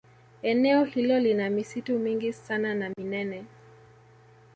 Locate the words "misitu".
1.49-1.99